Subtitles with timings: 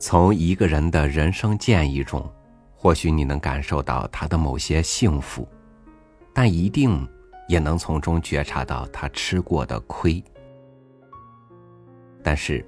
[0.00, 2.26] 从一个人的人生建议中，
[2.74, 5.46] 或许你能感受到他的某些幸福，
[6.32, 7.06] 但一定
[7.46, 10.24] 也能从中觉察到他吃过的亏。
[12.22, 12.66] 但是，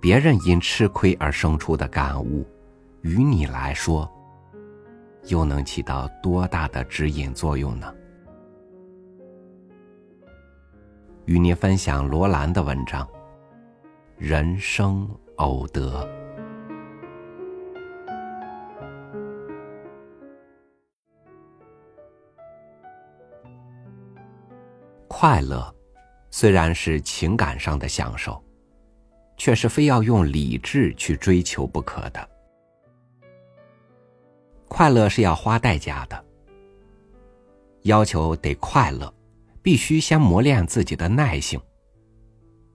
[0.00, 2.46] 别人因吃亏而生出的感悟，
[3.02, 4.10] 于你来说，
[5.26, 7.94] 又能起到多大的指引作用呢？
[11.26, 13.06] 与您分享罗兰的文章
[14.16, 16.02] 《人生偶得》。
[25.14, 25.72] 快乐
[26.30, 28.42] 虽然是情感上的享受，
[29.36, 32.28] 却是非要用理智去追求不可的。
[34.68, 36.24] 快乐是要花代价的，
[37.82, 39.12] 要求得快乐，
[39.60, 41.60] 必须先磨练自己的耐性，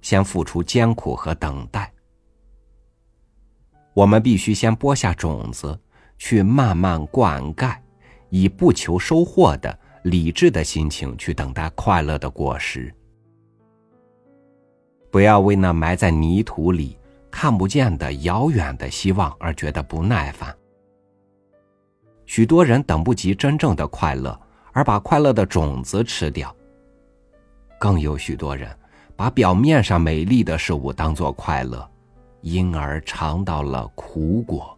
[0.04, 1.92] 先付出艰苦和等待。
[3.96, 5.78] 我们必须先播下种子，
[6.20, 7.76] 去慢慢灌溉，
[8.30, 9.80] 以不求收获的。
[10.10, 12.94] 理智的心情去等待快乐的果实，
[15.12, 16.98] 不要为那埋在泥土里、
[17.30, 20.56] 看不见的遥远的希望而觉得不耐烦。
[22.26, 24.40] 许多人等不及真正的快乐，
[24.72, 26.48] 而把快乐的种子吃掉；
[27.78, 28.70] 更有许多人
[29.16, 31.86] 把表面上美丽的事物当作快乐，
[32.42, 34.77] 因而尝到了苦果。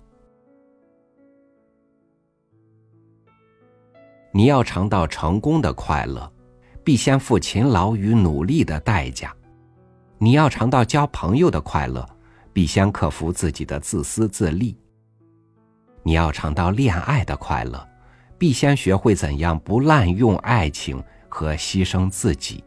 [4.31, 6.31] 你要尝到成功的快乐，
[6.83, 9.29] 必先付勤劳与努力的代价；
[10.17, 12.07] 你要尝到交朋友的快乐，
[12.53, 14.75] 必先克服自己的自私自利；
[16.03, 17.87] 你要尝到恋爱的快乐，
[18.37, 22.63] 必先学会怎样不滥用爱情和牺牲自己。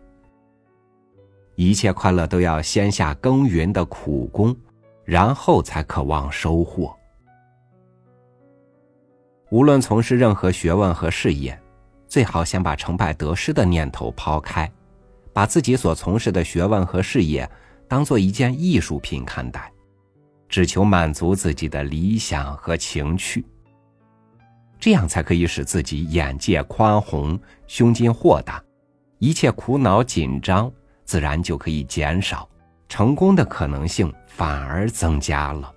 [1.55, 4.57] 一切快乐都要先下耕耘的苦功，
[5.05, 6.97] 然后才渴望收获。
[9.53, 11.61] 无论从事任何学问和事业，
[12.09, 14.73] 最好先把成败得失的念头抛开，
[15.31, 17.47] 把自己所从事的学问和事业
[17.87, 19.71] 当做一件艺术品看待，
[20.49, 23.45] 只求满足自己的理想和情趣。
[24.81, 28.59] 这样才可以使自己眼界宽宏、胸襟豁达，
[29.19, 30.73] 一切苦恼紧张
[31.05, 32.49] 自然就可以减少，
[32.89, 35.71] 成功的可能性反而增加了。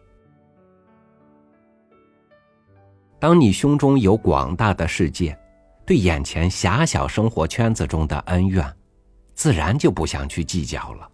[3.19, 5.37] 当你胸中有广大的世界，
[5.85, 8.65] 对眼前狭小生活圈子中的恩怨，
[9.33, 11.09] 自然就不想去计较了。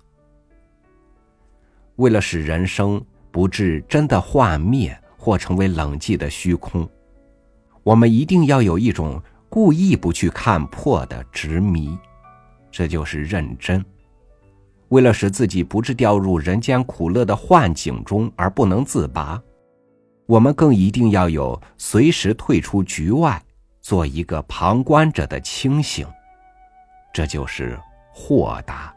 [1.98, 6.90] 为了使人生不至真的幻灭或成为冷寂的虚空，
[7.84, 11.98] 我们一定要有一种故意不去看破的执迷，
[12.72, 13.84] 这就是认真。
[14.90, 19.42] 为了使自己不致掉入人间苦乐的幻境中而不能自拔。
[20.32, 23.44] 我们更一定要有随时退出局外，
[23.82, 26.08] 做一个旁观者的清醒，
[27.12, 27.78] 这就是
[28.14, 28.96] 豁达。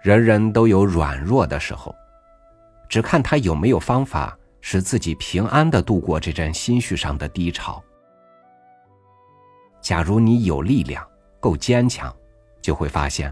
[0.00, 1.94] 人人都有软弱的时候，
[2.88, 7.84] 只看他有没有方法使自己平安的度过这阵心绪上的低潮。
[9.82, 11.06] 假如你有力量，
[11.38, 12.10] 够坚强，
[12.62, 13.30] 就会发现，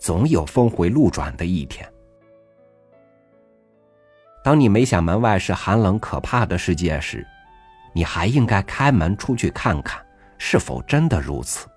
[0.00, 1.88] 总有峰回路转的一天。
[4.42, 7.24] 当你没想门外是寒冷可怕的世界时，
[7.92, 10.04] 你还应该开门出去看看，
[10.36, 11.68] 是否真的如此？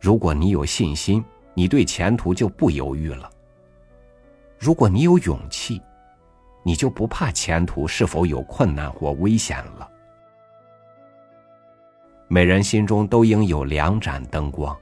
[0.00, 3.30] 如果你有信心，你对前途就不犹豫了；
[4.58, 5.80] 如果你有勇气，
[6.64, 9.88] 你就不怕前途是否有困难或危险了。
[12.26, 14.76] 每人心中都应有两盏灯光，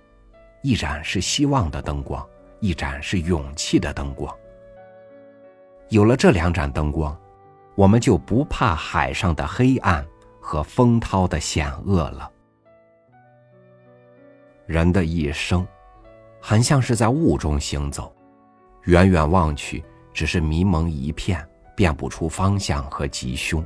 [0.63, 2.27] 一盏是希望的灯光，
[2.61, 4.35] 一盏是勇气的灯光。
[5.91, 7.17] 有了这两盏灯光，
[7.75, 10.05] 我们就不怕海上的黑暗
[10.41, 12.31] 和风涛的险恶了。
[14.67, 15.67] 人的一生，
[16.41, 18.15] 很像是在雾中行走，
[18.85, 21.47] 远远望去，只是迷蒙一片，
[21.77, 23.65] 辨不出方向和吉凶。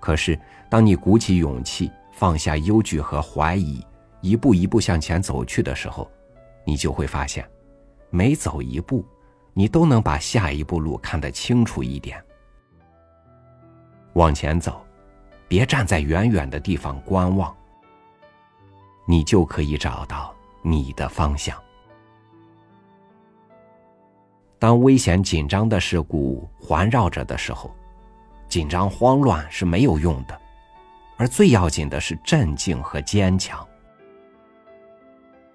[0.00, 0.38] 可是，
[0.68, 3.84] 当你鼓起勇气，放下忧惧和怀疑，
[4.20, 6.10] 一步一步向前走去的时候，
[6.64, 7.48] 你就会发现，
[8.10, 9.04] 每走一步。
[9.58, 12.24] 你都能把下一步路看得清楚一点。
[14.12, 14.86] 往前走，
[15.48, 17.52] 别站在远远的地方观望，
[19.04, 20.32] 你就可以找到
[20.62, 21.60] 你的方向。
[24.60, 27.74] 当危险紧张的事故环绕着的时候，
[28.48, 30.40] 紧张慌乱是没有用的，
[31.16, 33.66] 而最要紧的是镇静和坚强。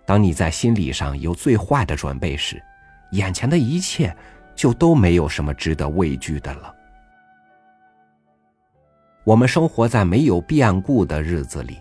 [0.05, 2.61] 当你在心理上有最坏的准备时，
[3.13, 4.15] 眼前的一切
[4.55, 6.75] 就都没有什么值得畏惧的了。
[9.23, 11.77] 我们生活在没有变故的日子里，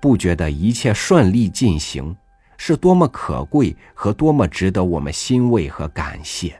[0.00, 2.16] 不觉得一切顺利进行
[2.56, 6.58] 是多么可贵和多么值得我们欣慰和感谢。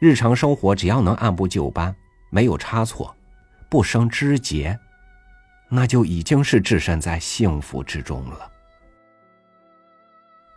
[0.00, 1.94] 日常生活只要能按部就班，
[2.30, 3.16] 没有差错，
[3.70, 4.78] 不生枝节，
[5.70, 8.50] 那就已经是置身在幸福之中了。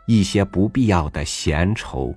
[0.08, 2.16] 一些不必要的闲愁，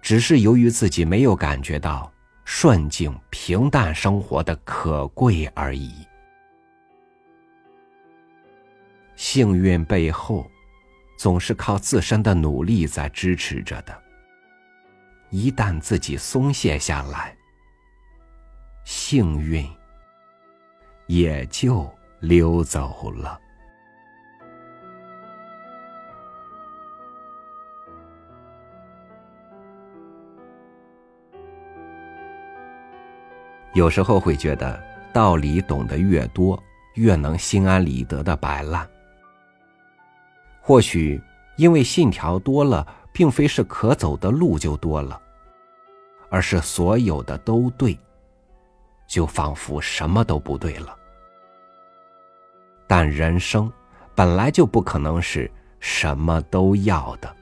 [0.00, 2.10] 只是由于自己没有感觉到。
[2.46, 6.06] 顺境平淡生活的可贵而已。
[9.16, 10.46] 幸运背后，
[11.18, 13.98] 总是靠自身的努力在支持着的。
[15.30, 17.34] 一旦自己松懈下来，
[18.84, 19.66] 幸运
[21.06, 21.90] 也就
[22.20, 23.40] 溜走了。
[33.74, 34.82] 有时候会觉得
[35.12, 36.60] 道理懂得越多，
[36.94, 38.88] 越能心安理得的摆烂。
[40.60, 41.20] 或许
[41.56, 45.20] 因为信条多了，并非是可走的路就多了，
[46.30, 47.98] 而是所有的都对，
[49.08, 50.96] 就仿佛什么都不对了。
[52.86, 53.70] 但人生
[54.14, 55.50] 本来就不可能是
[55.80, 57.34] 什么都要的。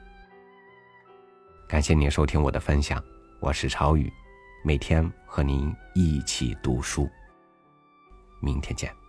[1.67, 3.01] 感谢您收听我的分享，
[3.39, 4.11] 我是超宇。
[4.65, 7.09] 每天和您一起读书，
[8.39, 9.02] 明天见。